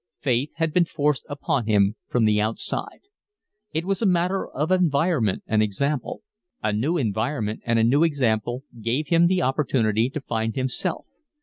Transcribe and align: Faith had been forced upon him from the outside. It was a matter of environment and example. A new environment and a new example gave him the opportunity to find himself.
Faith 0.19 0.53
had 0.55 0.73
been 0.73 0.83
forced 0.85 1.23
upon 1.29 1.67
him 1.67 1.95
from 2.07 2.25
the 2.25 2.41
outside. 2.41 3.01
It 3.71 3.85
was 3.85 4.01
a 4.01 4.07
matter 4.07 4.47
of 4.49 4.71
environment 4.71 5.43
and 5.45 5.61
example. 5.61 6.23
A 6.63 6.73
new 6.73 6.97
environment 6.97 7.61
and 7.67 7.77
a 7.77 7.83
new 7.83 8.03
example 8.03 8.63
gave 8.81 9.09
him 9.09 9.27
the 9.27 9.43
opportunity 9.43 10.09
to 10.09 10.19
find 10.19 10.55
himself. 10.55 11.05